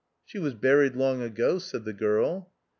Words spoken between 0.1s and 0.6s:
"She was